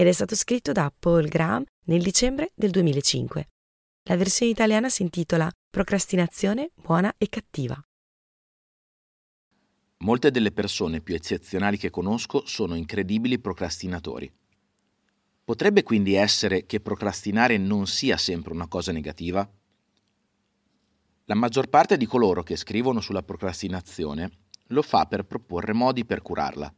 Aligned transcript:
ed 0.00 0.06
è 0.06 0.12
stato 0.12 0.36
scritto 0.36 0.70
da 0.70 0.92
Paul 0.96 1.26
Graham 1.26 1.64
nel 1.86 2.00
dicembre 2.00 2.52
del 2.54 2.70
2005. 2.70 3.48
La 4.04 4.16
versione 4.16 4.52
italiana 4.52 4.88
si 4.88 5.02
intitola 5.02 5.50
Procrastinazione 5.68 6.70
buona 6.80 7.12
e 7.18 7.28
cattiva. 7.28 7.76
Molte 10.04 10.30
delle 10.30 10.52
persone 10.52 11.00
più 11.00 11.16
eccezionali 11.16 11.78
che 11.78 11.90
conosco 11.90 12.46
sono 12.46 12.76
incredibili 12.76 13.40
procrastinatori. 13.40 14.32
Potrebbe 15.42 15.82
quindi 15.82 16.14
essere 16.14 16.64
che 16.64 16.78
procrastinare 16.78 17.56
non 17.58 17.88
sia 17.88 18.16
sempre 18.16 18.52
una 18.52 18.68
cosa 18.68 18.92
negativa? 18.92 19.50
La 21.24 21.34
maggior 21.34 21.68
parte 21.68 21.96
di 21.96 22.06
coloro 22.06 22.44
che 22.44 22.54
scrivono 22.54 23.00
sulla 23.00 23.24
procrastinazione 23.24 24.30
lo 24.68 24.82
fa 24.82 25.06
per 25.06 25.24
proporre 25.24 25.72
modi 25.72 26.04
per 26.04 26.22
curarla. 26.22 26.72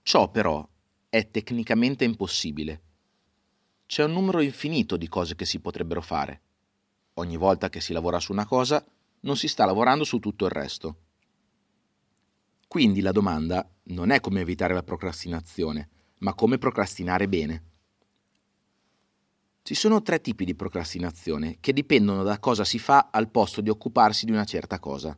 Ciò 0.00 0.30
però 0.30 0.66
è 1.12 1.30
tecnicamente 1.30 2.04
impossibile. 2.04 2.80
C'è 3.84 4.02
un 4.02 4.12
numero 4.12 4.40
infinito 4.40 4.96
di 4.96 5.08
cose 5.08 5.34
che 5.34 5.44
si 5.44 5.60
potrebbero 5.60 6.00
fare. 6.00 6.40
Ogni 7.16 7.36
volta 7.36 7.68
che 7.68 7.82
si 7.82 7.92
lavora 7.92 8.18
su 8.18 8.32
una 8.32 8.46
cosa, 8.46 8.82
non 9.20 9.36
si 9.36 9.46
sta 9.46 9.66
lavorando 9.66 10.04
su 10.04 10.18
tutto 10.20 10.46
il 10.46 10.52
resto. 10.52 10.96
Quindi 12.66 13.02
la 13.02 13.12
domanda 13.12 13.70
non 13.88 14.08
è 14.08 14.20
come 14.20 14.40
evitare 14.40 14.72
la 14.72 14.82
procrastinazione, 14.82 15.90
ma 16.20 16.32
come 16.32 16.56
procrastinare 16.56 17.28
bene. 17.28 17.64
Ci 19.60 19.74
sono 19.74 20.00
tre 20.00 20.22
tipi 20.22 20.46
di 20.46 20.54
procrastinazione 20.54 21.58
che 21.60 21.74
dipendono 21.74 22.22
da 22.22 22.38
cosa 22.38 22.64
si 22.64 22.78
fa 22.78 23.10
al 23.12 23.28
posto 23.28 23.60
di 23.60 23.68
occuparsi 23.68 24.24
di 24.24 24.32
una 24.32 24.46
certa 24.46 24.78
cosa. 24.78 25.14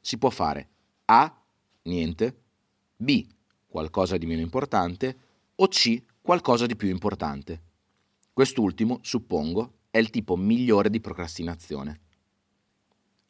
Si 0.00 0.16
può 0.16 0.30
fare 0.30 0.70
A. 1.04 1.38
Niente. 1.82 2.40
B. 2.96 3.26
Qualcosa 3.66 4.16
di 4.16 4.24
meno 4.24 4.40
importante 4.40 5.23
o 5.56 5.68
C 5.68 6.02
qualcosa 6.20 6.66
di 6.66 6.74
più 6.74 6.88
importante. 6.88 7.62
Quest'ultimo, 8.32 8.98
suppongo, 9.02 9.74
è 9.90 9.98
il 9.98 10.10
tipo 10.10 10.36
migliore 10.36 10.90
di 10.90 11.00
procrastinazione. 11.00 12.00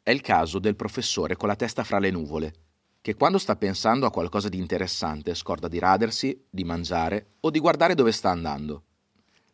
È 0.01 0.09
il 0.09 0.21
caso 0.21 0.57
del 0.57 0.75
professore 0.75 1.35
con 1.35 1.47
la 1.47 1.55
testa 1.55 1.83
fra 1.83 1.99
le 1.99 2.09
nuvole, 2.09 2.53
che 3.01 3.13
quando 3.13 3.37
sta 3.37 3.55
pensando 3.55 4.07
a 4.07 4.11
qualcosa 4.11 4.49
di 4.49 4.57
interessante 4.57 5.35
scorda 5.35 5.67
di 5.67 5.77
radersi, 5.77 6.45
di 6.49 6.63
mangiare 6.63 7.33
o 7.41 7.51
di 7.51 7.59
guardare 7.59 7.93
dove 7.93 8.11
sta 8.11 8.31
andando. 8.31 8.83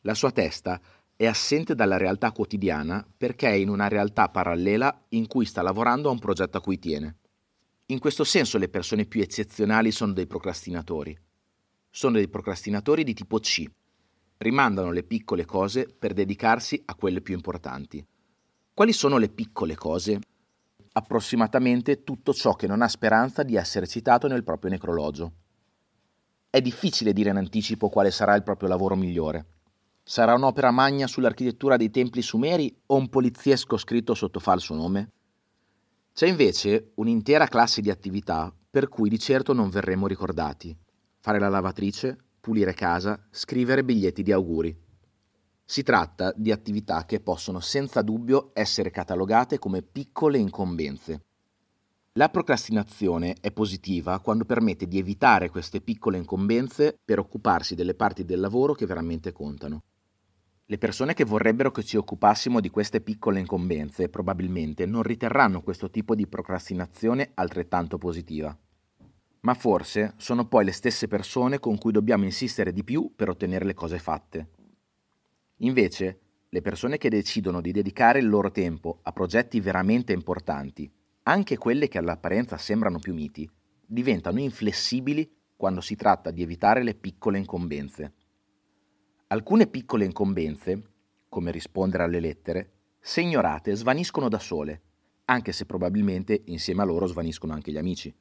La 0.02 0.14
sua 0.14 0.32
testa 0.32 0.80
è 1.18 1.26
assente 1.26 1.76
dalla 1.76 1.98
realtà 1.98 2.32
quotidiana 2.32 3.06
perché 3.18 3.50
è 3.50 3.54
in 3.54 3.68
una 3.68 3.90
realtà 3.90 4.30
parallela 4.30 5.06
in 5.10 5.28
cui 5.28 5.46
sta 5.46 5.62
lavorando 5.62 6.08
a 6.08 6.14
un 6.14 6.20
progetto 6.20 6.58
a 6.58 6.62
cui 6.62 6.80
tiene. 6.80 7.18
In 7.88 8.00
questo 8.00 8.24
senso 8.24 8.58
le 8.58 8.70
persone 8.70 9.06
più 9.06 9.22
eccezionali 9.22 9.92
sono 9.92 10.14
dei 10.14 10.26
procrastinatori 10.26 11.18
sono 11.94 12.14
dei 12.14 12.30
procrastinatori 12.30 13.04
di 13.04 13.14
tipo 13.14 13.40
C. 13.40 13.70
Rimandano 14.38 14.92
le 14.92 15.04
piccole 15.04 15.44
cose 15.44 15.86
per 15.86 16.14
dedicarsi 16.14 16.82
a 16.86 16.96
quelle 16.96 17.22
più 17.22 17.36
importanti. 17.36 18.04
Quali 18.74 18.94
sono 18.94 19.18
le 19.18 19.28
piccole 19.28 19.76
cose? 19.76 20.20
Approssimatamente 20.94 22.04
tutto 22.04 22.34
ciò 22.34 22.54
che 22.56 22.66
non 22.66 22.82
ha 22.82 22.88
speranza 22.88 23.44
di 23.44 23.56
essere 23.56 23.88
citato 23.88 24.28
nel 24.28 24.44
proprio 24.44 24.72
necrologio. 24.72 25.34
È 26.50 26.62
difficile 26.62 27.12
dire 27.12 27.30
in 27.30 27.38
anticipo 27.38 27.90
quale 27.90 28.10
sarà 28.10 28.36
il 28.36 28.44
proprio 28.44 28.70
lavoro 28.70 28.96
migliore. 28.96 29.46
Sarà 30.02 30.34
un'opera 30.34 30.72
magna 30.72 31.08
sull'architettura 31.08 31.76
dei 31.76 31.92
templi 31.92 32.22
sumeri 32.22 32.74
o 32.88 32.96
un 32.96 33.10
poliziesco 33.10 33.78
scritto 33.78 34.14
sotto 34.14 34.40
falso 34.40 34.74
nome? 34.74 35.12
C'è 36.14 36.28
invece 36.28 36.92
un'intera 36.96 37.48
classe 37.48 37.82
di 37.82 37.90
attività 37.90 38.52
per 38.70 38.88
cui 38.88 39.10
di 39.10 39.20
certo 39.20 39.54
non 39.54 39.70
verremo 39.70 40.08
ricordati 40.08 40.76
fare 41.22 41.38
la 41.38 41.50
lavatrice, 41.50 42.18
pulire 42.42 42.74
casa, 42.74 43.28
scrivere 43.30 43.84
biglietti 43.84 44.24
di 44.24 44.32
auguri. 44.32 44.76
Si 45.64 45.84
tratta 45.84 46.34
di 46.36 46.52
attività 46.52 47.06
che 47.06 47.22
possono 47.22 47.60
senza 47.60 48.02
dubbio 48.02 48.50
essere 48.54 48.90
catalogate 48.90 49.60
come 49.60 49.84
piccole 49.84 50.40
incombenze. 50.40 51.24
La 52.14 52.28
procrastinazione 52.30 53.36
è 53.40 53.52
positiva 53.52 54.20
quando 54.20 54.46
permette 54.46 54.88
di 54.88 54.98
evitare 54.98 55.50
queste 55.50 55.80
piccole 55.80 56.18
incombenze 56.18 56.98
per 57.06 57.20
occuparsi 57.20 57.76
delle 57.76 57.94
parti 57.94 58.26
del 58.26 58.40
lavoro 58.40 58.74
che 58.74 58.88
veramente 58.88 59.32
contano. 59.32 59.84
Le 60.66 60.78
persone 60.78 61.14
che 61.14 61.24
vorrebbero 61.24 61.72
che 61.72 61.84
ci 61.84 61.98
occupassimo 61.98 62.60
di 62.60 62.70
queste 62.70 63.00
piccole 63.00 63.40
incombenze 63.40 64.10
probabilmente 64.10 64.86
non 64.86 65.04
riterranno 65.04 65.62
questo 65.62 65.90
tipo 65.90 66.16
di 66.16 66.28
procrastinazione 66.28 67.32
altrettanto 67.36 67.98
positiva 67.98 68.58
ma 69.42 69.54
forse 69.54 70.14
sono 70.18 70.48
poi 70.48 70.66
le 70.66 70.72
stesse 70.72 71.08
persone 71.08 71.60
con 71.60 71.78
cui 71.78 71.92
dobbiamo 71.92 72.26
insistere 72.26 72.72
di 72.72 72.84
più 72.84 73.14
per 73.16 73.30
ottenere 73.30 73.66
le 73.66 73.74
cose 73.74 74.00
fatte. 74.00 74.50
Invece, 75.58 76.20
le 76.50 76.62
persone 76.62 76.98
che 76.98 77.10
decidono 77.10 77.62
di 77.62 77.72
dedicare 77.72 78.20
il 78.20 78.28
loro 78.28 78.52
tempo 78.52 79.00
a 79.04 79.12
progetti 79.12 79.60
veramente 79.60 80.12
importanti, 80.12 80.92
anche 81.24 81.58
quelle 81.58 81.88
che 81.88 81.98
all'apparenza 81.98 82.58
sembrano 82.58 83.00
più 83.00 83.14
miti, 83.14 83.50
diventano 83.86 84.40
inflessibili 84.40 85.30
quando 85.56 85.82
si 85.82 85.96
tratta 85.96 86.32
di 86.32 86.42
evitare 86.42 86.84
le 86.84 86.96
piccole 86.96 87.38
incombenze. 87.38 88.14
Alcune 89.28 89.68
piccole 89.68 90.06
incombenze, 90.06 90.82
come 91.30 91.52
rispondere 91.52 92.04
alle 92.04 92.20
lettere, 92.20 92.72
se 93.00 93.22
ignorate 93.22 93.76
svaniscono 93.76 94.28
da 94.28 94.40
sole, 94.40 94.82
anche 95.26 95.52
se 95.52 95.66
probabilmente 95.66 96.42
insieme 96.46 96.82
a 96.82 96.86
loro 96.86 97.06
svaniscono 97.06 97.54
anche 97.54 97.72
gli 97.72 97.78
amici. 97.78 98.14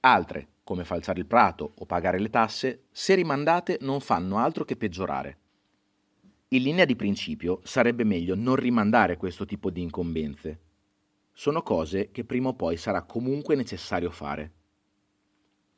Altre, 0.00 0.48
come 0.64 0.84
falciare 0.84 1.20
il 1.20 1.26
prato 1.26 1.72
o 1.76 1.84
pagare 1.84 2.18
le 2.18 2.30
tasse, 2.30 2.84
se 2.90 3.14
rimandate 3.14 3.78
non 3.82 4.00
fanno 4.00 4.38
altro 4.38 4.64
che 4.64 4.76
peggiorare. 4.76 5.38
In 6.48 6.62
linea 6.62 6.86
di 6.86 6.96
principio 6.96 7.60
sarebbe 7.64 8.04
meglio 8.04 8.34
non 8.34 8.56
rimandare 8.56 9.18
questo 9.18 9.44
tipo 9.44 9.70
di 9.70 9.82
incombenze. 9.82 10.60
Sono 11.32 11.62
cose 11.62 12.10
che 12.10 12.24
prima 12.24 12.48
o 12.48 12.54
poi 12.54 12.76
sarà 12.76 13.02
comunque 13.02 13.54
necessario 13.54 14.10
fare. 14.10 14.52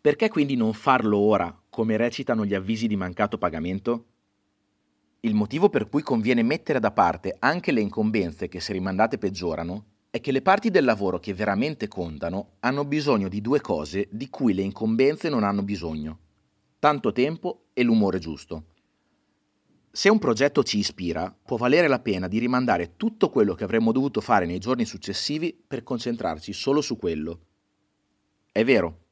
Perché 0.01 0.29
quindi 0.29 0.55
non 0.57 0.73
farlo 0.73 1.19
ora, 1.19 1.61
come 1.69 1.97
recitano 1.97 2.45
gli 2.45 2.55
avvisi 2.55 2.87
di 2.87 2.97
mancato 2.97 3.39
pagamento? 3.39 4.07
Il 5.21 5.35
motivo 5.35 5.69
per 5.69 5.89
cui 5.89 6.03
conviene 6.03 6.43
mettere 6.43 6.81
da 6.81 6.93
parte 6.93 7.37
anche 7.39 7.73
le 7.73 7.81
incombenze 7.81 8.49
che 8.49 8.61
se 8.61 8.73
rimandate 8.73 9.19
peggiorano 9.19 9.85
è 10.13 10.21
che 10.21 10.31
le 10.31 10.43
parti 10.43 10.69
del 10.69 10.85
lavoro 10.85 11.19
che 11.19 11.33
veramente 11.33 11.89
contano 11.89 12.57
hanno 12.61 12.85
bisogno 12.85 13.29
di 13.29 13.41
due 13.41 13.63
cose 13.63 14.09
di 14.11 14.29
cui 14.29 14.53
le 14.53 14.61
incombenze 14.61 15.31
non 15.31 15.43
hanno 15.43 15.63
bisogno. 15.63 16.19
Tanto 16.79 17.13
tempo 17.13 17.69
e 17.73 17.83
l'umore 17.83 18.19
giusto. 18.19 18.65
Se 19.91 20.11
un 20.11 20.19
progetto 20.19 20.63
ci 20.65 20.77
ispira, 20.77 21.35
può 21.43 21.57
valere 21.57 21.89
la 21.89 21.99
pena 21.99 22.29
di 22.29 22.39
rimandare 22.39 22.99
tutto 22.99 23.31
quello 23.31 23.55
che 23.55 23.65
avremmo 23.65 23.91
dovuto 23.91 24.21
fare 24.21 24.45
nei 24.45 24.59
giorni 24.59 24.85
successivi 24.85 25.59
per 25.67 25.83
concentrarci 25.83 26.53
solo 26.53 26.83
su 26.83 26.99
quello. 26.99 27.41
È 28.53 28.63
vero, 28.65 29.05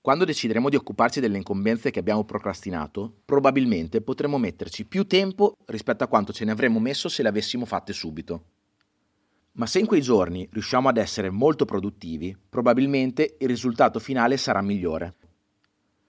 quando 0.00 0.24
decideremo 0.24 0.68
di 0.68 0.74
occuparci 0.74 1.20
delle 1.20 1.36
incombenze 1.36 1.92
che 1.92 2.00
abbiamo 2.00 2.24
procrastinato, 2.24 3.20
probabilmente 3.24 4.00
potremo 4.00 4.38
metterci 4.38 4.86
più 4.86 5.06
tempo 5.06 5.54
rispetto 5.66 6.02
a 6.02 6.08
quanto 6.08 6.32
ce 6.32 6.44
ne 6.44 6.50
avremmo 6.50 6.80
messo 6.80 7.08
se 7.08 7.22
le 7.22 7.28
avessimo 7.28 7.64
fatte 7.64 7.92
subito. 7.92 8.57
Ma 9.58 9.66
se 9.66 9.80
in 9.80 9.86
quei 9.86 10.00
giorni 10.00 10.48
riusciamo 10.52 10.88
ad 10.88 10.98
essere 10.98 11.30
molto 11.30 11.64
produttivi, 11.64 12.36
probabilmente 12.48 13.36
il 13.40 13.48
risultato 13.48 13.98
finale 13.98 14.36
sarà 14.36 14.62
migliore. 14.62 15.14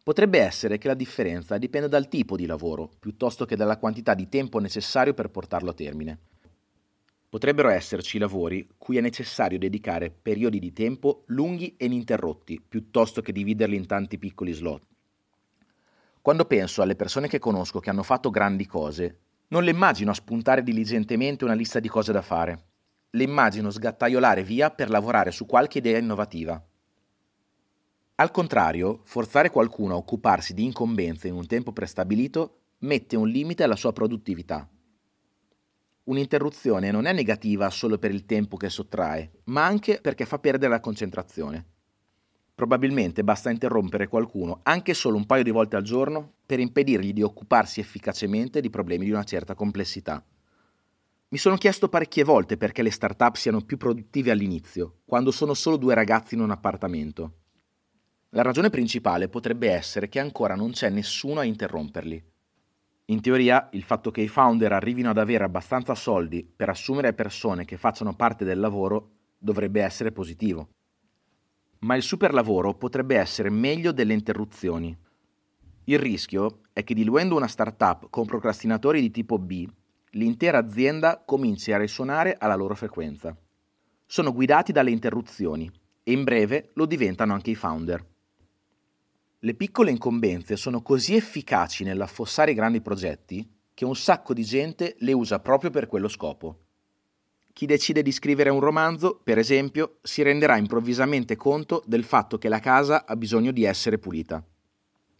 Potrebbe 0.03 0.39
essere 0.39 0.77
che 0.77 0.87
la 0.87 0.93
differenza 0.93 1.57
dipenda 1.57 1.87
dal 1.87 2.07
tipo 2.07 2.35
di 2.35 2.45
lavoro, 2.45 2.91
piuttosto 2.99 3.45
che 3.45 3.55
dalla 3.55 3.77
quantità 3.77 4.13
di 4.13 4.29
tempo 4.29 4.59
necessario 4.59 5.15
per 5.15 5.29
portarlo 5.29 5.71
a 5.71 5.73
termine. 5.73 6.19
Potrebbero 7.27 7.69
esserci 7.69 8.19
lavori 8.19 8.67
cui 8.77 8.97
è 8.97 9.01
necessario 9.01 9.57
dedicare 9.57 10.11
periodi 10.11 10.59
di 10.59 10.71
tempo 10.71 11.23
lunghi 11.27 11.73
e 11.75 11.85
ininterrotti, 11.85 12.61
piuttosto 12.67 13.23
che 13.23 13.31
dividerli 13.31 13.75
in 13.75 13.87
tanti 13.87 14.19
piccoli 14.19 14.51
slot. 14.51 14.83
Quando 16.21 16.45
penso 16.45 16.83
alle 16.83 16.95
persone 16.95 17.27
che 17.27 17.39
conosco 17.39 17.79
che 17.79 17.89
hanno 17.89 18.03
fatto 18.03 18.29
grandi 18.29 18.67
cose, 18.67 19.17
non 19.47 19.63
le 19.63 19.71
immagino 19.71 20.11
a 20.11 20.15
spuntare 20.15 20.61
diligentemente 20.61 21.45
una 21.45 21.53
lista 21.53 21.79
di 21.79 21.87
cose 21.87 22.11
da 22.11 22.21
fare 22.21 22.67
le 23.11 23.23
immagino 23.23 23.71
sgattaiolare 23.71 24.43
via 24.43 24.69
per 24.69 24.89
lavorare 24.89 25.31
su 25.31 25.45
qualche 25.45 25.79
idea 25.79 25.97
innovativa. 25.97 26.63
Al 28.15 28.31
contrario, 28.31 29.01
forzare 29.03 29.49
qualcuno 29.49 29.93
a 29.93 29.97
occuparsi 29.97 30.53
di 30.53 30.65
incombenze 30.65 31.27
in 31.27 31.35
un 31.35 31.47
tempo 31.47 31.71
prestabilito 31.71 32.57
mette 32.79 33.15
un 33.15 33.27
limite 33.27 33.63
alla 33.63 33.75
sua 33.75 33.93
produttività. 33.93 34.69
un'interruzione 36.09 36.89
non 36.91 37.05
è 37.05 37.13
negativa 37.13 37.69
solo 37.69 37.99
per 37.99 38.11
il 38.11 38.25
tempo 38.25 38.57
che 38.57 38.69
sottrae, 38.69 39.41
ma 39.45 39.65
anche 39.65 39.99
perché 40.01 40.25
fa 40.25 40.39
perdere 40.39 40.71
la 40.71 40.79
concentrazione. 40.79 41.65
Probabilmente 42.55 43.23
basta 43.23 43.51
interrompere 43.51 44.07
qualcuno 44.07 44.59
anche 44.63 44.93
solo 44.93 45.17
un 45.17 45.25
paio 45.25 45.43
di 45.43 45.51
volte 45.51 45.75
al 45.75 45.83
giorno 45.83 46.33
per 46.45 46.59
impedirgli 46.59 47.13
di 47.13 47.21
occuparsi 47.21 47.79
efficacemente 47.79 48.59
di 48.59 48.69
problemi 48.69 49.05
di 49.05 49.11
una 49.11 49.23
certa 49.23 49.53
complessità. 49.53 50.25
Mi 51.31 51.37
sono 51.37 51.57
chiesto 51.57 51.89
parecchie 51.89 52.23
volte 52.23 52.57
perché 52.57 52.81
le 52.81 52.89
start-up 52.89 53.35
siano 53.35 53.61
più 53.61 53.77
produttive 53.77 54.31
all'inizio, 54.31 55.01
quando 55.05 55.29
sono 55.29 55.53
solo 55.53 55.77
due 55.77 55.93
ragazzi 55.93 56.33
in 56.33 56.41
un 56.41 56.49
appartamento. 56.49 57.33
La 58.29 58.41
ragione 58.41 58.71
principale 58.71 59.29
potrebbe 59.29 59.69
essere 59.69 60.09
che 60.09 60.19
ancora 60.19 60.55
non 60.55 60.71
c'è 60.71 60.89
nessuno 60.89 61.39
a 61.39 61.43
interromperli. 61.43 62.23
In 63.05 63.21
teoria, 63.21 63.69
il 63.73 63.83
fatto 63.83 64.09
che 64.09 64.21
i 64.21 64.27
founder 64.27 64.71
arrivino 64.71 65.11
ad 65.11 65.19
avere 65.19 65.43
abbastanza 65.43 65.93
soldi 65.93 66.43
per 66.43 66.69
assumere 66.69 67.13
persone 67.13 67.63
che 67.63 67.77
facciano 67.77 68.15
parte 68.15 68.43
del 68.43 68.59
lavoro 68.59 69.11
dovrebbe 69.37 69.83
essere 69.83 70.11
positivo. 70.11 70.69
Ma 71.81 71.95
il 71.95 72.01
superlavoro 72.01 72.73
potrebbe 72.73 73.17
essere 73.17 73.51
meglio 73.51 73.91
delle 73.91 74.13
interruzioni. 74.13 74.97
Il 75.83 75.99
rischio 75.99 76.61
è 76.73 76.83
che 76.83 76.95
diluendo 76.95 77.35
una 77.35 77.47
startup 77.47 78.09
con 78.09 78.25
procrastinatori 78.25 78.99
di 78.99 79.11
tipo 79.11 79.37
B, 79.37 79.67
l'intera 80.11 80.57
azienda 80.57 81.21
cominci 81.23 81.71
a 81.71 81.77
risuonare 81.77 82.35
alla 82.39 82.55
loro 82.55 82.75
frequenza. 82.75 83.35
Sono 84.05 84.33
guidati 84.33 84.71
dalle 84.71 84.91
interruzioni 84.91 85.71
e 86.03 86.11
in 86.11 86.23
breve 86.23 86.69
lo 86.73 86.85
diventano 86.85 87.33
anche 87.33 87.51
i 87.51 87.55
founder. 87.55 88.05
Le 89.39 89.53
piccole 89.53 89.91
incombenze 89.91 90.55
sono 90.55 90.81
così 90.81 91.15
efficaci 91.15 91.83
nell'affossare 91.83 92.51
i 92.51 92.55
grandi 92.55 92.81
progetti 92.81 93.47
che 93.73 93.85
un 93.85 93.95
sacco 93.95 94.33
di 94.33 94.43
gente 94.43 94.95
le 94.99 95.13
usa 95.13 95.39
proprio 95.39 95.69
per 95.69 95.87
quello 95.87 96.07
scopo. 96.07 96.57
Chi 97.53 97.65
decide 97.65 98.01
di 98.01 98.11
scrivere 98.11 98.49
un 98.49 98.59
romanzo, 98.59 99.19
per 99.23 99.37
esempio, 99.37 99.99
si 100.01 100.21
renderà 100.21 100.57
improvvisamente 100.57 101.35
conto 101.35 101.83
del 101.85 102.03
fatto 102.03 102.37
che 102.37 102.49
la 102.49 102.59
casa 102.59 103.05
ha 103.05 103.15
bisogno 103.15 103.51
di 103.51 103.63
essere 103.63 103.97
pulita. 103.97 104.43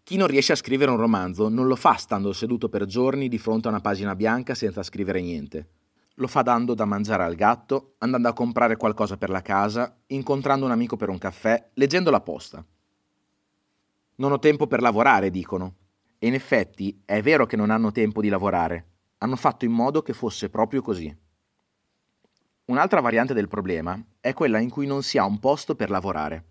Chi 0.10 0.18
non 0.18 0.26
riesce 0.26 0.54
a 0.54 0.56
scrivere 0.56 0.90
un 0.90 0.98
romanzo 0.98 1.50
non 1.50 1.68
lo 1.68 1.76
fa 1.76 1.94
stando 1.94 2.34
seduto 2.34 2.68
per 2.68 2.86
giorni 2.86 3.28
di 3.28 3.38
fronte 3.38 3.68
a 3.68 3.70
una 3.70 3.80
pagina 3.80 4.16
bianca 4.16 4.56
senza 4.56 4.82
scrivere 4.82 5.22
niente. 5.22 5.70
Lo 6.16 6.26
fa 6.26 6.42
dando 6.42 6.74
da 6.74 6.86
mangiare 6.86 7.22
al 7.22 7.36
gatto, 7.36 7.94
andando 8.00 8.28
a 8.28 8.34
comprare 8.34 8.76
qualcosa 8.76 9.18
per 9.18 9.30
la 9.30 9.44
casa, 9.44 9.96
incontrando 10.08 10.66
un 10.66 10.72
amico 10.72 10.96
per 10.96 11.10
un 11.10 11.20
caffè, 11.20 11.70
leggendo 11.76 12.10
la 12.10 12.22
posta. 12.22 12.66
Non 14.16 14.32
ho 14.32 14.40
tempo 14.40 14.66
per 14.66 14.82
lavorare, 14.82 15.30
dicono. 15.30 15.76
E 16.18 16.26
in 16.26 16.34
effetti 16.34 17.04
è 17.06 17.22
vero 17.22 17.46
che 17.46 17.56
non 17.56 17.70
hanno 17.70 17.92
tempo 17.92 18.20
di 18.20 18.30
lavorare. 18.30 18.88
Hanno 19.20 19.36
fatto 19.36 19.66
in 19.66 19.72
modo 19.72 20.02
che 20.02 20.14
fosse 20.14 20.50
proprio 20.50 20.82
così. 20.82 21.16
Un'altra 22.66 23.00
variante 23.00 23.36
del 23.36 23.48
problema 23.48 24.04
è 24.20 24.34
quella 24.34 24.58
in 24.58 24.72
cui 24.72 24.88
non 24.88 25.04
si 25.04 25.20
ha 25.20 25.26
un 25.26 25.38
posto 25.38 25.76
per 25.76 25.92
lavorare. 25.92 26.46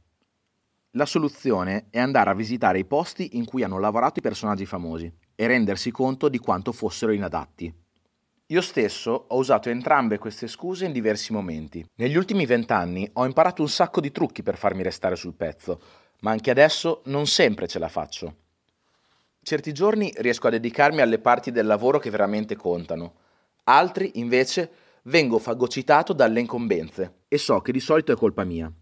La 0.93 1.05
soluzione 1.05 1.88
è 1.90 1.99
andare 1.99 2.31
a 2.31 2.35
visitare 2.35 2.79
i 2.79 2.87
posti 2.87 3.37
in 3.37 3.44
cui 3.44 3.62
hanno 3.62 3.79
lavorato 3.79 4.20
i 4.20 4.23
personaggi 4.23 4.64
famosi 4.64 5.12
e 5.35 5.46
rendersi 5.46 5.90
conto 5.90 6.31
di 6.31 6.38
quanto 6.38 6.73
fossero 6.73 7.12
inadatti. 7.12 7.70
Io 8.46 8.61
stesso 8.62 9.26
ho 9.29 9.37
usato 9.37 9.69
entrambe 9.69 10.17
queste 10.17 10.46
scuse 10.46 10.87
in 10.87 10.93
diversi 10.93 11.35
momenti. 11.35 11.87
Negli 11.96 12.17
ultimi 12.17 12.46
vent'anni 12.46 13.06
ho 13.12 13.26
imparato 13.26 13.61
un 13.61 13.69
sacco 13.69 14.00
di 14.00 14.11
trucchi 14.11 14.43
per 14.43 14.56
farmi 14.56 14.82
restare 14.82 15.14
sul 15.14 15.35
pezzo, 15.35 15.79
ma 16.20 16.31
anche 16.31 16.50
adesso 16.50 17.02
non 17.05 17.26
sempre 17.26 17.69
ce 17.69 17.79
la 17.79 17.88
faccio. 17.88 18.37
Certi 19.43 19.75
giorni 19.75 20.11
riesco 20.17 20.46
a 20.46 20.50
dedicarmi 20.50 21.02
alle 21.02 21.19
parti 21.19 21.52
del 21.52 21.67
lavoro 21.67 21.99
che 21.99 22.08
veramente 22.08 22.56
contano, 22.56 23.14
altri 23.64 24.12
invece 24.14 24.70
vengo 25.02 25.38
fagocitato 25.38 26.14
dalle 26.14 26.41
incombenze 26.41 27.25
e 27.29 27.37
so 27.37 27.61
che 27.61 27.73
di 27.73 27.81
solito 27.81 28.11
è 28.12 28.17
colpa 28.17 28.44
mia. 28.44 28.73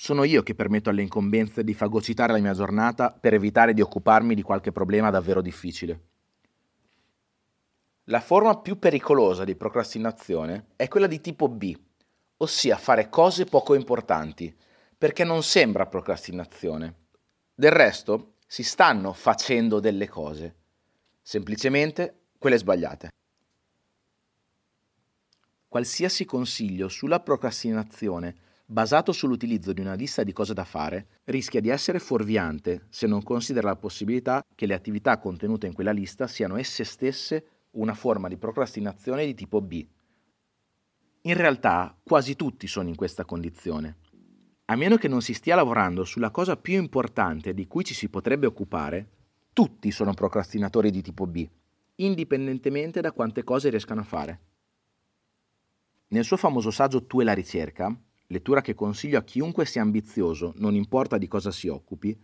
Sono 0.00 0.22
io 0.22 0.44
che 0.44 0.54
permetto 0.54 0.90
alle 0.90 1.02
incombenze 1.02 1.64
di 1.64 1.74
fagocitare 1.74 2.32
la 2.32 2.38
mia 2.38 2.52
giornata 2.52 3.10
per 3.10 3.34
evitare 3.34 3.74
di 3.74 3.80
occuparmi 3.80 4.36
di 4.36 4.42
qualche 4.42 4.70
problema 4.70 5.10
davvero 5.10 5.42
difficile. 5.42 6.00
La 8.04 8.20
forma 8.20 8.60
più 8.60 8.78
pericolosa 8.78 9.42
di 9.42 9.56
procrastinazione 9.56 10.66
è 10.76 10.86
quella 10.86 11.08
di 11.08 11.20
tipo 11.20 11.48
B, 11.48 11.76
ossia 12.36 12.76
fare 12.76 13.08
cose 13.08 13.46
poco 13.46 13.74
importanti, 13.74 14.56
perché 14.96 15.24
non 15.24 15.42
sembra 15.42 15.86
procrastinazione. 15.86 16.94
Del 17.52 17.72
resto, 17.72 18.34
si 18.46 18.62
stanno 18.62 19.12
facendo 19.12 19.80
delle 19.80 20.08
cose, 20.08 20.54
semplicemente 21.20 22.26
quelle 22.38 22.56
sbagliate. 22.56 23.08
Qualsiasi 25.66 26.24
consiglio 26.24 26.88
sulla 26.88 27.18
procrastinazione 27.18 28.46
basato 28.70 29.12
sull'utilizzo 29.12 29.72
di 29.72 29.80
una 29.80 29.94
lista 29.94 30.22
di 30.22 30.34
cose 30.34 30.52
da 30.52 30.64
fare 30.64 31.20
rischia 31.24 31.58
di 31.58 31.70
essere 31.70 31.98
fuorviante 31.98 32.84
se 32.90 33.06
non 33.06 33.22
considera 33.22 33.68
la 33.68 33.76
possibilità 33.76 34.44
che 34.54 34.66
le 34.66 34.74
attività 34.74 35.18
contenute 35.18 35.66
in 35.66 35.72
quella 35.72 35.90
lista 35.90 36.26
siano 36.26 36.56
esse 36.56 36.84
stesse 36.84 37.46
una 37.72 37.94
forma 37.94 38.28
di 38.28 38.36
procrastinazione 38.36 39.24
di 39.24 39.34
tipo 39.34 39.62
B. 39.62 39.86
In 41.22 41.34
realtà 41.34 41.98
quasi 42.02 42.36
tutti 42.36 42.66
sono 42.66 42.90
in 42.90 42.94
questa 42.94 43.24
condizione 43.24 43.96
a 44.70 44.76
meno 44.76 44.96
che 44.96 45.08
non 45.08 45.22
si 45.22 45.32
stia 45.32 45.54
lavorando 45.54 46.04
sulla 46.04 46.30
cosa 46.30 46.58
più 46.58 46.74
importante 46.74 47.54
di 47.54 47.66
cui 47.66 47.84
ci 47.84 47.94
si 47.94 48.10
potrebbe 48.10 48.44
occupare, 48.46 49.08
tutti 49.54 49.90
sono 49.90 50.12
procrastinatori 50.12 50.90
di 50.90 51.00
tipo 51.00 51.26
B, 51.26 51.48
indipendentemente 51.96 53.00
da 53.00 53.12
quante 53.12 53.44
cose 53.44 53.70
riescano 53.70 54.02
a 54.02 54.04
fare. 54.04 54.40
Nel 56.08 56.24
suo 56.24 56.36
famoso 56.36 56.70
saggio 56.70 57.06
Tu 57.06 57.22
e 57.22 57.24
la 57.24 57.32
ricerca, 57.32 57.98
lettura 58.28 58.60
che 58.60 58.74
consiglio 58.74 59.18
a 59.18 59.22
chiunque 59.22 59.64
sia 59.64 59.82
ambizioso, 59.82 60.52
non 60.56 60.74
importa 60.74 61.18
di 61.18 61.28
cosa 61.28 61.50
si 61.50 61.68
occupi, 61.68 62.16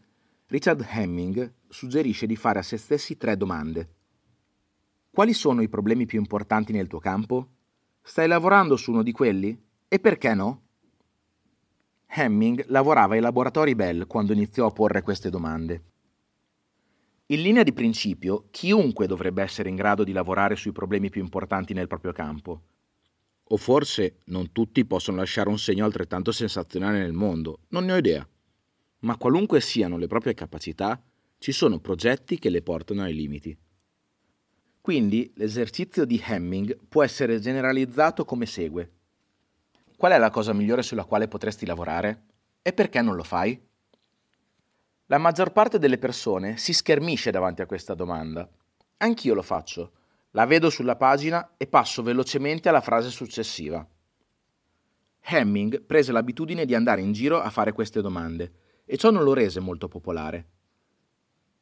Richard 0.47 0.87
Hemming 0.89 1.53
suggerisce 1.69 2.27
di 2.27 2.37
fare 2.37 2.59
a 2.59 2.63
se 2.63 2.77
stessi 2.77 3.17
tre 3.17 3.37
domande. 3.37 3.89
Quali 5.11 5.33
sono 5.33 5.63
i 5.63 5.69
problemi 5.69 6.07
più 6.07 6.19
importanti 6.19 6.73
nel 6.73 6.89
tuo 6.89 6.99
campo? 6.99 7.49
Stai 8.03 8.29
lavorando 8.29 8.77
su 8.77 8.93
uno 8.93 9.03
di 9.03 9.13
quelli? 9.13 9.59
E 9.89 9.99
perché 9.99 10.35
no? 10.35 10.63
Hemming 12.07 12.67
lavorava 12.69 13.15
ai 13.15 13.21
laboratori 13.21 13.75
Bell 13.75 14.07
quando 14.07 14.33
iniziò 14.33 14.67
a 14.67 14.73
porre 14.73 15.03
queste 15.03 15.31
domande. 15.31 15.83
In 17.27 17.41
linea 17.41 17.63
di 17.63 17.73
principio, 17.73 18.49
chiunque 18.51 19.07
dovrebbe 19.07 19.43
essere 19.43 19.71
in 19.71 19.77
grado 19.77 20.05
di 20.05 20.13
lavorare 20.13 20.57
sui 20.57 20.73
problemi 20.73 21.09
più 21.09 21.23
importanti 21.23 21.73
nel 21.73 21.87
proprio 21.87 22.13
campo. 22.13 22.63
O 23.49 23.57
forse 23.57 24.21
non 24.27 24.53
tutti 24.53 24.85
possono 24.85 25.19
lasciare 25.19 25.49
un 25.49 25.59
segno 25.59 25.85
altrettanto 25.85 26.33
sensazionale 26.33 26.99
nel 26.99 27.13
mondo, 27.13 27.61
non 27.69 27.85
ne 27.85 27.93
ho 27.93 27.97
idea. 27.97 28.27
Ma 29.01 29.17
qualunque 29.17 29.61
siano 29.61 29.99
le 29.99 30.07
proprie 30.07 30.35
capacità, 30.35 31.03
ci 31.39 31.53
sono 31.53 31.79
progetti 31.79 32.39
che 32.39 32.49
le 32.49 32.63
portano 32.63 33.03
ai 33.03 33.15
limiti. 33.15 33.57
Quindi 34.81 35.33
l'esercizio 35.37 36.05
di 36.05 36.23
Hemming 36.25 36.79
può 36.89 37.03
essere 37.03 37.41
generalizzato 37.41 38.25
come 38.25 38.47
segue. 38.47 38.93
Qual 39.97 40.13
è 40.13 40.19
la 40.19 40.31
cosa 40.31 40.53
migliore 40.53 40.83
sulla 40.83 41.05
quale 41.05 41.29
potresti 41.29 41.67
lavorare? 41.67 42.25
E 42.61 42.73
perché 42.73 43.01
non 43.01 43.15
lo 43.15 43.23
fai? 43.23 43.59
La 45.07 45.19
maggior 45.19 45.53
parte 45.53 45.79
delle 45.79 45.99
persone 45.99 46.57
si 46.57 46.73
schermisce 46.73 47.31
davanti 47.31 47.63
a 47.63 47.67
questa 47.67 47.95
domanda. 47.95 48.49
Anch'io 48.99 49.35
lo 49.35 49.43
faccio. 49.43 49.93
La 50.37 50.47
vedo 50.47 50.69
sulla 50.69 50.97
pagina 50.97 51.55
e 51.57 51.69
passo 51.69 52.03
velocemente 52.03 52.69
alla 52.69 52.81
frase 52.81 53.09
successiva. 53.09 53.87
Hemming 55.21 55.83
prese 55.83 56.11
l'abitudine 56.11 56.65
di 56.65 56.75
andare 56.75 57.03
in 57.03 57.13
giro 57.13 57.41
a 57.41 57.51
fare 57.51 57.73
queste 57.73 58.01
domande 58.01 58.83
e 58.85 58.97
ciò 58.97 59.11
non 59.11 59.23
lo 59.23 59.33
rese 59.33 59.61
molto 59.61 59.87
popolare. 59.87 60.49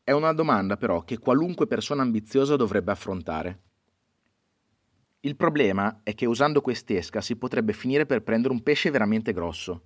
È 0.02 0.10
una 0.12 0.32
domanda 0.32 0.78
però 0.78 1.02
che 1.02 1.18
qualunque 1.18 1.66
persona 1.66 2.00
ambiziosa 2.00 2.56
dovrebbe 2.56 2.90
affrontare. 2.90 3.60
Il 5.20 5.36
problema 5.36 6.00
è 6.02 6.14
che 6.14 6.24
usando 6.24 6.62
quest'esca 6.62 7.20
si 7.20 7.36
potrebbe 7.36 7.74
finire 7.74 8.06
per 8.06 8.22
prendere 8.22 8.54
un 8.54 8.62
pesce 8.62 8.90
veramente 8.90 9.34
grosso. 9.34 9.82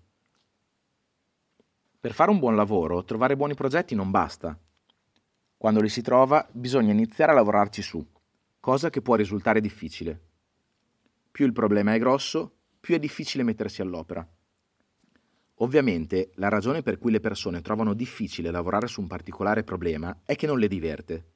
Per 1.99 2.13
fare 2.13 2.31
un 2.31 2.39
buon 2.39 2.55
lavoro, 2.55 3.03
trovare 3.03 3.37
buoni 3.37 3.55
progetti 3.55 3.97
non 3.97 4.13
basta. 4.13 4.57
Quando 5.57 5.81
li 5.81 5.89
si 5.89 6.03
trova, 6.03 6.47
bisogna 6.53 6.93
iniziare 6.93 7.33
a 7.33 7.35
lavorarci 7.35 7.83
su, 7.83 8.15
cosa 8.67 8.91
che 8.91 9.01
può 9.01 9.15
risultare 9.15 9.61
difficile. 9.61 10.21
Più 11.31 11.47
il 11.47 11.53
problema 11.53 11.95
è 11.95 12.01
grosso, 12.01 12.53
più 12.81 12.97
è 12.97 12.99
difficile 12.99 13.45
mettersi 13.45 13.81
all'opera. 13.81 14.29
Ovviamente, 15.59 16.33
la 16.35 16.49
ragione 16.49 16.83
per 16.83 16.99
cui 16.99 17.13
le 17.13 17.21
persone 17.21 17.61
trovano 17.61 17.95
difficile 17.95 18.51
lavorare 18.51 18.89
su 18.89 19.01
un 19.01 19.07
particolare 19.07 19.63
problema 19.63 20.23
è 20.25 20.35
che 20.35 20.49
non 20.49 20.59
le 20.59 20.67
diverte. 20.67 21.27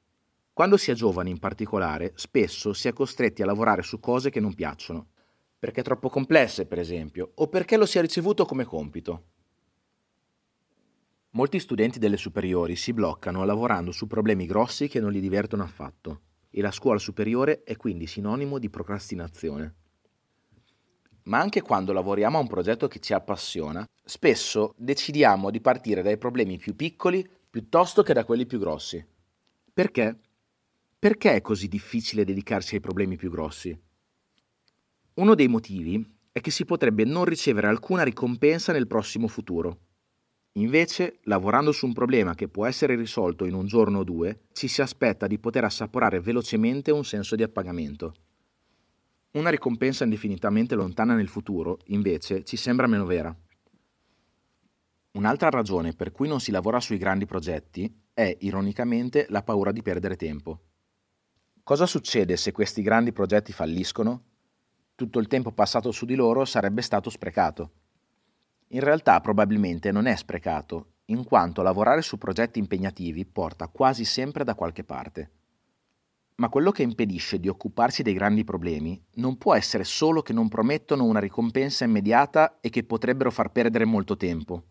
Quando 0.51 0.75
si 0.75 0.91
è 0.91 0.93
giovani 0.93 1.29
in 1.29 1.39
particolare, 1.39 2.11
spesso 2.15 2.73
si 2.73 2.89
è 2.89 2.91
costretti 2.91 3.41
a 3.41 3.45
lavorare 3.45 3.81
su 3.81 4.01
cose 4.01 4.29
che 4.29 4.41
non 4.41 4.53
piacciono, 4.53 5.11
perché 5.57 5.83
troppo 5.83 6.09
complesse, 6.09 6.65
per 6.65 6.79
esempio, 6.79 7.31
o 7.35 7.47
perché 7.47 7.77
lo 7.77 7.85
si 7.85 7.97
è 7.97 8.01
ricevuto 8.01 8.43
come 8.43 8.65
compito. 8.65 9.23
Molti 11.29 11.59
studenti 11.61 11.97
delle 11.97 12.17
superiori 12.17 12.75
si 12.75 12.91
bloccano 12.91 13.45
lavorando 13.45 13.93
su 13.93 14.05
problemi 14.05 14.45
grossi 14.45 14.89
che 14.89 14.99
non 14.99 15.13
li 15.13 15.21
divertono 15.21 15.63
affatto, 15.63 16.23
e 16.51 16.61
la 16.61 16.71
scuola 16.71 16.99
superiore 16.99 17.63
è 17.63 17.75
quindi 17.77 18.05
sinonimo 18.05 18.59
di 18.59 18.69
procrastinazione. 18.69 19.75
ma 21.23 21.39
anche 21.39 21.61
quando 21.61 21.93
lavoriamo 21.93 22.37
a 22.37 22.41
un 22.41 22.47
progetto 22.47 22.87
che 22.87 22.99
ci 22.99 23.13
appassiona, 23.13 23.85
spesso 24.03 24.73
decidiamo 24.77 25.51
di 25.51 25.61
partire 25.61 26.01
dai 26.01 26.17
problemi 26.17 26.57
più 26.57 26.75
piccoli 26.75 27.27
piuttosto 27.49 28.01
che 28.01 28.13
da 28.13 28.25
quelli 28.25 28.45
più 28.45 28.59
grossi. 28.59 29.05
Perché? 29.73 30.19
Perché 30.97 31.35
è 31.35 31.41
così 31.41 31.67
difficile 31.67 32.25
dedicarsi 32.25 32.75
ai 32.75 32.81
problemi 32.81 33.17
più 33.17 33.29
grossi? 33.29 33.79
Uno 35.15 35.35
dei 35.35 35.47
motivi 35.47 36.03
è 36.31 36.41
che 36.41 36.51
si 36.51 36.65
potrebbe 36.65 37.03
non 37.03 37.25
ricevere 37.25 37.67
alcuna 37.67 38.03
ricompensa 38.03 38.71
nel 38.71 38.87
prossimo 38.87 39.27
futuro. 39.27 39.79
Invece, 40.53 41.19
lavorando 41.23 41.71
su 41.71 41.85
un 41.85 41.93
problema 41.93 42.35
che 42.35 42.49
può 42.49 42.65
essere 42.65 42.95
risolto 42.95 43.45
in 43.45 43.53
un 43.53 43.65
giorno 43.65 43.99
o 43.99 44.03
due, 44.03 44.47
ci 44.51 44.67
si 44.67 44.81
aspetta 44.81 45.27
di 45.27 45.39
poter 45.39 45.63
assaporare 45.63 46.19
velocemente 46.19 46.91
un 46.91 47.05
senso 47.05 47.35
di 47.35 47.43
appagamento. 47.43 48.13
Una 49.31 49.49
ricompensa 49.49 50.03
indefinitamente 50.03 50.75
lontana 50.75 51.15
nel 51.15 51.29
futuro, 51.29 51.79
invece, 51.85 52.43
ci 52.43 52.57
sembra 52.57 52.87
meno 52.87 53.05
vera. 53.05 53.33
Un'altra 55.13 55.49
ragione 55.49 55.93
per 55.93 56.11
cui 56.11 56.27
non 56.27 56.39
si 56.39 56.51
lavora 56.51 56.79
sui 56.79 56.97
grandi 56.97 57.25
progetti 57.25 57.93
è, 58.13 58.35
ironicamente, 58.41 59.27
la 59.29 59.43
paura 59.43 59.71
di 59.71 59.81
perdere 59.81 60.17
tempo. 60.17 60.61
Cosa 61.63 61.85
succede 61.85 62.35
se 62.35 62.51
questi 62.51 62.81
grandi 62.81 63.13
progetti 63.13 63.53
falliscono? 63.53 64.23
tutto 65.01 65.17
il 65.17 65.25
tempo 65.25 65.51
passato 65.51 65.91
su 65.91 66.05
di 66.05 66.13
loro 66.13 66.45
sarebbe 66.45 66.83
stato 66.83 67.09
sprecato. 67.09 67.71
In 68.73 68.79
realtà 68.79 69.19
probabilmente 69.19 69.91
non 69.91 70.05
è 70.05 70.15
sprecato, 70.15 70.93
in 71.05 71.23
quanto 71.23 71.61
lavorare 71.61 72.01
su 72.01 72.17
progetti 72.17 72.59
impegnativi 72.59 73.25
porta 73.25 73.67
quasi 73.67 74.05
sempre 74.05 74.43
da 74.43 74.55
qualche 74.55 74.83
parte. 74.83 75.31
Ma 76.35 76.49
quello 76.49 76.71
che 76.71 76.83
impedisce 76.83 77.39
di 77.39 77.49
occuparsi 77.49 78.01
dei 78.01 78.13
grandi 78.13 78.43
problemi 78.43 79.01
non 79.15 79.37
può 79.37 79.53
essere 79.53 79.83
solo 79.83 80.21
che 80.21 80.33
non 80.33 80.47
promettono 80.47 81.03
una 81.03 81.19
ricompensa 81.19 81.83
immediata 81.83 82.59
e 82.61 82.69
che 82.69 82.83
potrebbero 82.83 83.29
far 83.29 83.51
perdere 83.51 83.85
molto 83.85 84.15
tempo. 84.15 84.63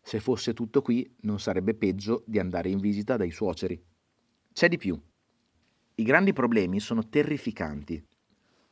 Se 0.00 0.20
fosse 0.20 0.54
tutto 0.54 0.80
qui, 0.80 1.08
non 1.20 1.38
sarebbe 1.38 1.74
peggio 1.74 2.24
di 2.26 2.38
andare 2.38 2.70
in 2.70 2.78
visita 2.78 3.16
dai 3.16 3.30
suoceri. 3.30 3.80
C'è 4.52 4.68
di 4.68 4.78
più. 4.78 4.98
I 5.96 6.02
grandi 6.02 6.32
problemi 6.32 6.80
sono 6.80 7.08
terrificanti 7.08 8.02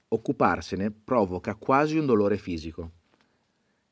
Occuparsene 0.09 0.93
provoca 0.93 1.57
quasi 1.57 1.99
un 1.99 2.07
dolore 2.07 2.39
fisico. 2.39 2.93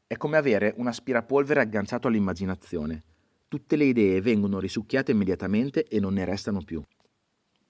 È 0.07 0.17
come 0.17 0.37
avere 0.37 0.75
un 0.77 0.87
aspirapolvere 0.87 1.61
agganciato 1.61 2.09
all'immaginazione. 2.09 3.03
Tutte 3.49 3.77
le 3.77 3.85
idee 3.85 4.21
vengono 4.21 4.59
risucchiate 4.59 5.13
immediatamente 5.13 5.87
e 5.87 6.01
non 6.01 6.15
ne 6.15 6.25
restano 6.25 6.63
più. 6.63 6.83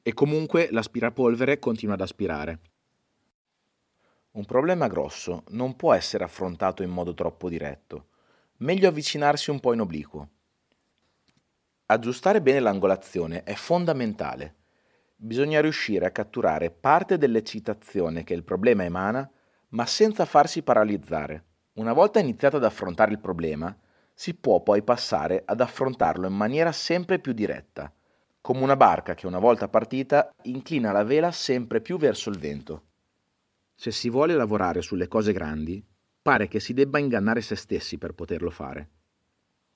E 0.03 0.13
comunque 0.13 0.69
l'aspirapolvere 0.71 1.59
continua 1.59 1.95
ad 1.95 2.01
aspirare. 2.01 2.61
Un 4.33 4.45
problema 4.45 4.89
grosso 4.89 5.45
non 5.49 5.77
può 5.77 5.93
essere 5.93 6.25
affrontato 6.25 6.83
in 6.83 6.91
modo 6.91 7.15
troppo 7.15 7.49
diretto. 7.49 8.09
Meglio 8.59 8.89
avvicinarsi 8.89 9.51
un 9.51 9.61
po' 9.61 9.73
in 9.73 9.81
obliquo. 9.81 10.29
Aggiustare 11.87 12.43
bene 12.43 12.61
l'angolazione 12.61 13.43
è 13.43 13.55
fondamentale 13.55 14.63
bisogna 15.25 15.61
riuscire 15.61 16.05
a 16.05 16.11
catturare 16.11 16.71
parte 16.71 17.17
dell'eccitazione 17.17 18.25
che 18.25 18.35
il 18.35 18.45
problema 18.45 18.85
emana, 18.85 19.29
ma 19.71 19.87
senza 19.87 20.25
farsi 20.27 20.63
paralizzare. 20.63 21.45
Una 21.75 21.93
volta 21.93 22.21
iniziato 22.21 22.57
ad 22.57 22.65
affrontare 22.65 23.11
il 23.11 23.19
problema, 23.19 23.77
si 24.13 24.35
può 24.35 24.63
poi 24.63 24.85
passare 24.85 25.43
ad 25.45 25.61
affrontarlo 25.61 26.29
in 26.29 26.35
maniera 26.35 26.71
sempre 26.71 27.19
più 27.19 27.33
diretta, 27.33 27.93
come 28.41 28.63
una 28.63 28.77
barca 28.77 29.15
che 29.15 29.27
una 29.27 29.41
volta 29.41 29.69
partita 29.69 30.33
inclina 30.43 30.93
la 30.93 31.03
vela 31.03 31.33
sempre 31.33 31.81
più 31.81 31.99
verso 31.99 32.31
il 32.31 32.39
vento. 32.39 32.83
Se 33.75 33.91
si 33.91 34.09
vuole 34.09 34.35
lavorare 34.35 34.83
sulle 34.83 35.09
cose 35.09 35.33
grandi, 35.33 35.85
pare 36.23 36.47
che 36.47 36.61
si 36.61 36.75
debba 36.75 37.01
ingannare 37.01 37.41
se 37.41 37.57
stessi 37.57 37.99
per 37.99 38.13
poterlo 38.15 38.51
fare. 38.51 38.89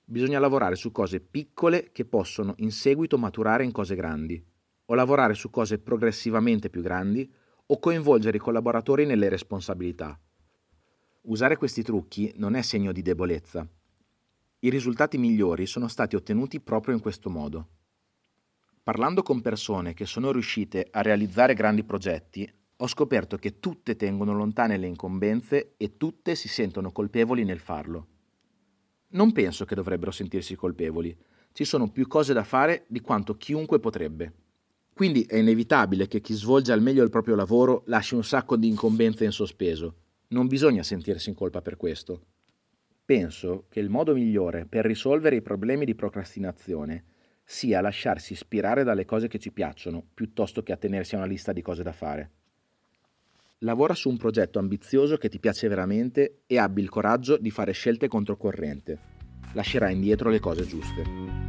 Bisogna 0.05 0.39
lavorare 0.39 0.75
su 0.75 0.93
cose 0.93 1.19
piccole 1.19 1.91
che 1.91 2.05
possono 2.05 2.53
in 2.59 2.71
seguito 2.71 3.17
maturare 3.17 3.65
in 3.65 3.73
cose 3.73 3.95
grandi 3.95 4.41
o 4.85 4.93
lavorare 4.93 5.33
su 5.33 5.49
cose 5.49 5.79
progressivamente 5.79 6.69
più 6.69 6.81
grandi 6.81 7.29
o 7.65 7.77
coinvolgere 7.77 8.37
i 8.37 8.39
collaboratori 8.39 9.05
nelle 9.05 9.27
responsabilità. 9.27 10.17
Usare 11.29 11.57
questi 11.57 11.83
trucchi 11.83 12.33
non 12.37 12.55
è 12.55 12.63
segno 12.63 12.91
di 12.91 13.03
debolezza. 13.03 13.67
I 14.61 14.69
risultati 14.71 15.19
migliori 15.19 15.67
sono 15.67 15.87
stati 15.87 16.15
ottenuti 16.15 16.59
proprio 16.59 16.95
in 16.95 17.01
questo 17.01 17.29
modo. 17.29 17.67
Parlando 18.81 19.21
con 19.21 19.39
persone 19.39 19.93
che 19.93 20.07
sono 20.07 20.31
riuscite 20.31 20.87
a 20.89 21.03
realizzare 21.03 21.53
grandi 21.53 21.83
progetti, 21.83 22.51
ho 22.77 22.87
scoperto 22.87 23.37
che 23.37 23.59
tutte 23.59 23.95
tengono 23.95 24.33
lontane 24.33 24.77
le 24.77 24.87
incombenze 24.87 25.75
e 25.77 25.97
tutte 25.97 26.33
si 26.33 26.47
sentono 26.47 26.91
colpevoli 26.91 27.43
nel 27.43 27.59
farlo. 27.59 28.07
Non 29.09 29.31
penso 29.31 29.65
che 29.65 29.75
dovrebbero 29.75 30.09
sentirsi 30.09 30.55
colpevoli, 30.55 31.15
ci 31.51 31.63
sono 31.63 31.91
più 31.91 32.07
cose 32.07 32.33
da 32.33 32.43
fare 32.43 32.85
di 32.87 33.01
quanto 33.01 33.37
chiunque 33.37 33.79
potrebbe. 33.79 34.33
Quindi 34.95 35.21
è 35.25 35.35
inevitabile 35.35 36.07
che 36.07 36.21
chi 36.21 36.33
svolge 36.33 36.71
al 36.71 36.81
meglio 36.81 37.03
il 37.03 37.11
proprio 37.11 37.35
lavoro 37.35 37.83
lasci 37.85 38.15
un 38.15 38.23
sacco 38.23 38.57
di 38.57 38.67
incombenze 38.67 39.25
in 39.25 39.31
sospeso. 39.31 40.07
Non 40.31 40.47
bisogna 40.47 40.83
sentirsi 40.83 41.29
in 41.29 41.35
colpa 41.35 41.61
per 41.61 41.75
questo. 41.75 42.21
Penso 43.03 43.65
che 43.69 43.79
il 43.79 43.89
modo 43.89 44.13
migliore 44.13 44.67
per 44.67 44.85
risolvere 44.85 45.37
i 45.37 45.41
problemi 45.41 45.85
di 45.85 45.95
procrastinazione 45.95 47.03
sia 47.43 47.81
lasciarsi 47.81 48.33
ispirare 48.33 48.83
dalle 48.83 49.05
cose 49.05 49.27
che 49.27 49.39
ci 49.39 49.51
piacciono, 49.51 50.05
piuttosto 50.13 50.61
che 50.61 50.71
attenersi 50.71 51.15
a 51.15 51.17
una 51.17 51.25
lista 51.25 51.51
di 51.51 51.63
cose 51.63 51.81
da 51.81 51.93
fare. 51.93 52.31
Lavora 53.59 53.95
su 53.95 54.07
un 54.07 54.17
progetto 54.17 54.59
ambizioso 54.59 55.17
che 55.17 55.29
ti 55.29 55.39
piace 55.39 55.67
veramente 55.67 56.41
e 56.45 56.59
abbi 56.59 56.81
il 56.81 56.89
coraggio 56.89 57.37
di 57.37 57.49
fare 57.49 57.71
scelte 57.71 58.07
controcorrente. 58.07 58.99
Lascerai 59.53 59.93
indietro 59.93 60.29
le 60.29 60.39
cose 60.39 60.63
giuste. 60.67 61.48